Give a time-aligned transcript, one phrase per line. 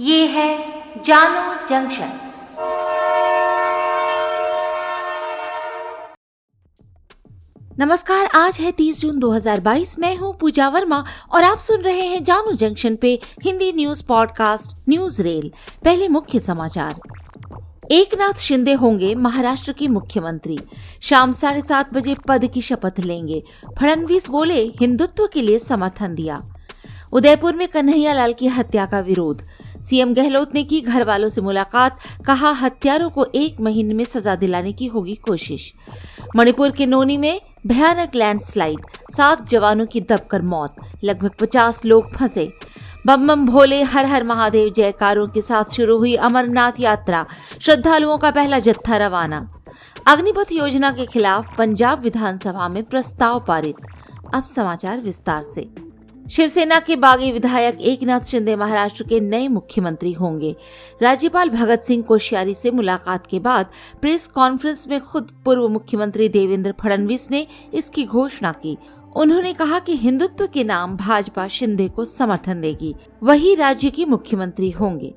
[0.00, 0.58] ये है
[1.02, 2.10] जानो जंक्शन।
[7.78, 12.24] नमस्कार, आज है 30 जून 2022 मैं हूँ पूजा वर्मा और आप सुन रहे हैं
[12.24, 15.52] जानू जंक्शन पे Hindi news podcast news rail.
[15.84, 17.00] पहले मुख्य समाचार।
[17.90, 20.58] एक नाथ शिंदे होंगे महाराष्ट्र के मुख्यमंत्री।
[21.02, 23.44] शाम साढ़े सात बजे पद की शपथ लेंगे।
[23.80, 26.54] फडणवीस बोले हिंदुत्व के लिए समर्थन दिया।
[27.12, 29.48] उदयपुर में कन्हैया लाल की हत्या का विरोध।
[29.82, 34.34] सीएम गहलोत ने की घर वालों से मुलाकात, कहा हत्यारों को एक महीने में सजा
[34.34, 35.72] दिलाने की होगी कोशिश।
[36.36, 38.78] मणिपुर के नोनी में भयानक लैंडस्लाइड,
[39.16, 42.52] सात जवानों की दबकर मौत, लगभग पचास लोग फंसे।
[43.06, 47.26] बम बम भोले हर हर महादेव जयकारों के साथ शुरू हुई अमरनाथ यात्रा,
[47.60, 49.62] श्रद्धालुओं का पहला जत्था रवाना।
[50.06, 53.76] अग्निपथ योजना के खिलाफ पंजाब विधानसभा में प्रस्ताव पारित।
[54.34, 55.87] अब समाचार विस्तार से।
[56.30, 60.54] शिवसेना के बागी विधायक एकनाथ शिंदे महाराष्ट्र के नए मुख्यमंत्री होंगे।
[61.02, 66.74] राज्यपाल भगत सिंह कोश्यारी से मुलाकात के बाद प्रेस कॉन्फ्रेंस में खुद पूर्व मुख्यमंत्री देवेंद्र
[66.80, 68.76] फडणवीस ने इसकी घोषणा की।
[69.16, 74.70] उन्होंने कहा कि हिंदुत्व के नाम भाजपा शिंदे को समर्थन देगी। वही राज्य के मुख्यमंत्री
[74.70, 75.14] होंगे।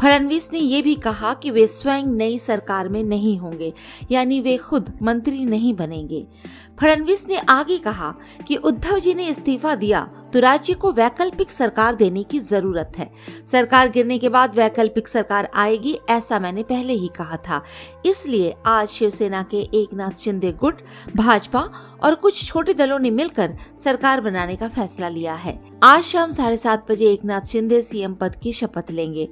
[0.00, 3.72] फडणवीस ने ये भी कहा कि वे स्वयं नई सरकार में नहीं होंगे,
[4.10, 6.26] यानी वे खुद मंत्री नहीं बनेंगे।
[6.80, 8.14] फडणवीस ने आगे कहा
[8.48, 13.10] कि उद्धव जी ने इस्तीफा दिया तो राज्य को वैकल्पिक सरकार देने की ज़रूरत है।
[13.52, 17.62] सरकार गिरने के बाद वैकल्पिक सरकार आएगी, ऐसा मैंने पहले ही कहा था।
[18.06, 20.82] इसलिए आज शिवसेना के एक नाथ शिंदे गुट,
[21.16, 21.68] भाजपा
[22.02, 26.56] और कुछ छोटे दलों ने मिलकर सरकार बनाने का फैसला लिया है। आज शाम साढ़े
[26.56, 29.28] सात बजे एक नाथ शिंदे सीएम पद की शपथ लेंगे।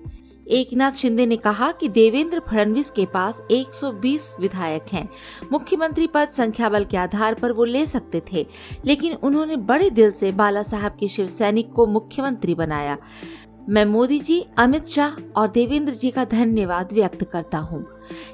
[0.50, 5.08] एकनाथ शिंदे ने कहा कि देवेंद्र फडणवीस के पास 120 विधायक हैं।
[5.52, 8.46] मुख्यमंत्री पद संख्या बल के आधार पर वो ले सकते थे,
[8.84, 12.98] लेकिन उन्होंने बड़े दिल से बाला साहब के शिव सैनिक को मुख्यमंत्री बनाया।
[13.68, 17.86] मैं मोदी जी, अमित शाह और देवेंद्र जी का धन्यवाद व्यक्त करता हूँ।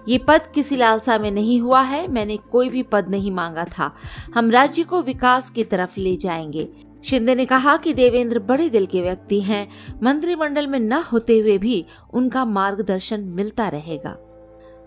[0.09, 3.95] ये पद किसी लालसा में नहीं हुआ है, मैंने कोई भी पद नहीं मांगा था।
[4.35, 8.87] हम राज्य को विकास की तरफ़ ले जाएँगे। शिंदे ने कहा कि देवेंद्र बड़े दिल
[8.87, 9.69] के व्यक्ति हैं।
[10.03, 14.17] मंत्रिमंडल में न होते हुए भी उनका मार्गदर्शन मिलता रहेगा।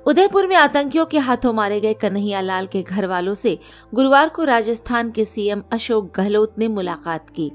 [0.08, 3.60] उदयपुर में आतंकियों के हाथों मारे गए कन्हैया लाल के घर वालों से
[3.94, 7.52] गुरुवार को राजस्थान के सीएम अशोक गहलोत ने मुलाकात की।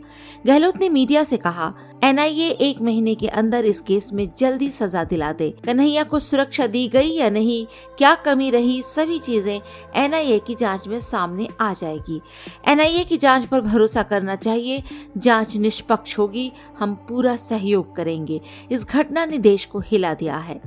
[0.46, 1.74] गहलोत ने मीडिया से कहा,
[2.04, 6.66] एनआईए एक महीने के अंदर इस केस में जल्दी सजा दिला दे। कन्हैया को सुरक्षा
[6.66, 7.66] दी गई या नहीं,
[7.98, 9.60] क्या कमी रही, सभी चीज़ें
[9.96, 12.20] एनआईए की जाँच में सामने आ जाएगी।
[12.68, 14.82] एनआईए की जाँच पर भरोसा करना चाहिए।
[15.16, 18.40] जाँच निष्पक्ष होगी। हम पूरा सहयोग करेंगे।
[18.70, 20.60] इस घटना ने देश को हिला दिया है।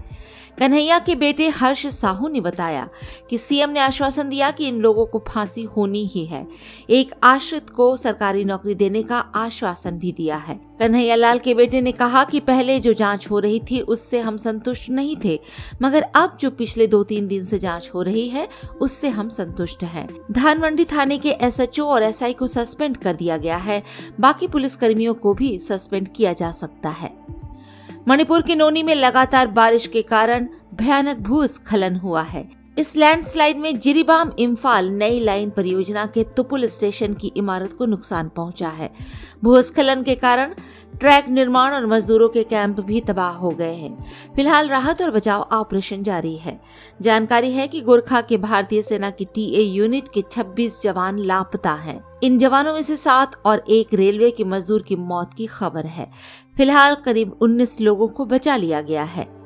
[0.59, 2.89] कन्हैया के बेटे हर्ष साहू ने बताया
[3.29, 6.47] कि सीएम ने आश्वासन दिया कि इन लोगों को फांसी होनी ही है।
[6.89, 11.81] एक आश्रित को सरकारी नौकरी देने का आश्वासन भी दिया है। कन्हैया लाल के बेटे
[11.81, 15.39] ने कहा कि पहले जो जाँच हो रही थी, उससे हम संतुष्ट नहीं थे।
[15.81, 18.47] मगर अब जो पिछले दो तीन दिन से जाँच हो रही है,
[18.81, 23.57] उससे हम संतुष्ट हैं। धानमंडी थाने के एसएचओ और एसआई को सस्पेंड कर दिया गया
[23.57, 23.83] है।
[24.19, 27.36] बाकी पुलिस कर्मियों को भी सस्पेंड किया जा सकता है।
[28.07, 32.43] मणिपुर के नोनी में लगातार बारिश के कारण भयानक भूस्खलन हुआ है।
[32.79, 38.29] इस लैंडस्लाइड में जिरीबाम इम्फाल नई लाइन परियोजना के तुपुल स्टेशन की इमारत को नुकसान
[38.29, 38.89] पहुँचा है।
[39.43, 40.53] भूस्खलन के कारण
[40.99, 44.05] ट्रैक निर्माण और मजदूरों के कैंप भी तबाह हो गए हैं।
[44.35, 46.61] फ़िलहाल राहत और बचाव ऑपरेशन जारी है।
[47.01, 52.03] जानकारी है कि गोरखा के भारतीय सेना की टीए यूनिट के 26 जवान लापता हैं।
[52.23, 56.11] इन जवानों में से सात और एक रेलवे के मजदूर की मौत की खबर है।
[56.57, 59.36] फ़िलहाल करीब 19 लोगों को बचा लिया गया है।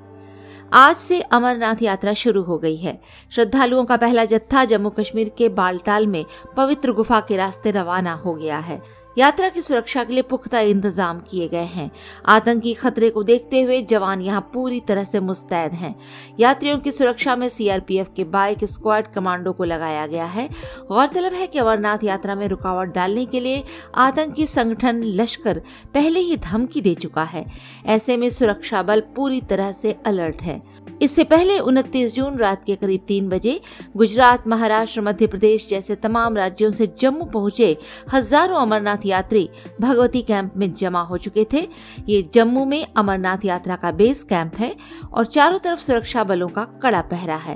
[0.73, 3.01] आज से अमरनाथ यात्रा शुरू हो गई है।
[3.31, 6.25] श्रद्धालुओं का पहला जत्था जम्मू कश्मीर के बालटाल में
[6.57, 8.81] पवित्र गुफा के रास्ते रवाना हो गया है।
[9.17, 11.89] यात्रा की सुरक्षा के लिए पुख्ता इंतज़ाम किए गए हैं।
[12.25, 15.95] आतंकी खतरे को देखते हुए जवान यहाँ पूरी तरह से मुस्तैद हैं।
[16.39, 20.47] यात्रियों की सुरक्षा में सीआरपीएफ के बाइक स्क्वाड कमांडो को लगाया गया है।
[20.87, 23.63] गौरतलब है कि अमरनाथ यात्रा में रुकावट डालने के लिए
[23.97, 25.61] आतंकी संगठन लश्कर
[25.93, 27.45] पहले ही धमकी दे चुका है।
[27.85, 30.61] ऐसे में सुरक्षा बल पूरी तरह से अलर्ट है।
[31.01, 33.59] इससे पहले 29 जून रात के करीब तीन बजे
[33.97, 37.77] गुजरात, महाराष्ट्र, मध्य प्रदेश जैसे तमाम राज्यों से जम्मू पहुँचे
[38.13, 39.49] हज़ारों अमरनाथ यात्री
[39.81, 41.67] भगवती कैंप में जमा हो चुके थे।
[42.09, 44.75] ये जम्मू में अमरनाथ यात्रा का बेस कैंप है
[45.13, 47.55] और चारों तरफ़ सुरक्षा बलों का कड़ा पहरा है।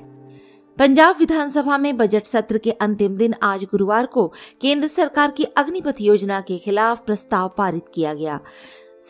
[0.78, 4.28] पंजाब विधानसभा में बजट सत्र के अंतिम दिन आज गुरुवार को
[4.62, 8.40] केंद्र सरकार की अग्निपथ योजना के खिलाफ प्रस्ताव पारित किया गया।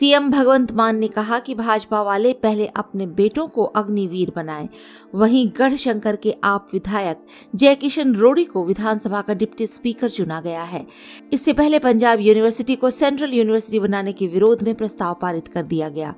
[0.00, 4.68] सीएम भगवंत मान ने कहा कि भाजपा वाले पहले अपने बेटों को अग्निवीर बनाए।
[5.14, 10.86] वहीं गढ़शंकर के आप विधायक जयकिशन रोड़ी को विधानसभा का डिप्टी स्पीकर चुना गया है।
[11.32, 15.88] इससे पहले पंजाब यूनिवर्सिटी को सेंट्रल यूनिवर्सिटी बनाने के विरोध में प्रस्ताव पारित कर दिया
[15.88, 16.14] गया।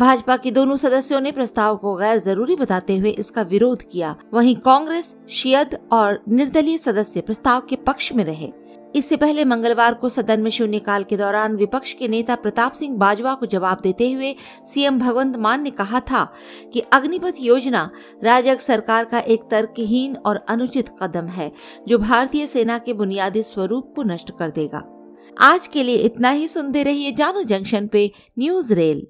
[0.00, 4.56] भाजपा के दोनों सदस्यों ने प्रस्ताव को गैर ज़रूरी बताते हुए इसका विरोध किया। वहीं
[4.56, 8.52] कांग्रेस, शियद और निर्दलीय सदस्य प्रस्ताव के पक्ष में रहे।
[8.96, 13.34] इससे पहले मंगलवार को सदन में शून्यकाल के दौरान विपक्ष के नेता प्रताप सिंह बाजवा
[13.34, 14.34] को जवाब देते हुए
[14.74, 16.32] सीएम भगवंत मान ने कहा था
[16.72, 17.90] कि अग्निपथ योजना
[18.24, 21.52] राजग सरकार का एक तर्कहीन और अनुचित कदम है,
[21.88, 24.82] जो भारतीय सेना के बुनियादी स्वरूप को नष्ट कर देगा।
[25.40, 29.06] आज के लिए इतना ही। सुनते रहिए जानू जंक्शन पे न्यूज़ रेल।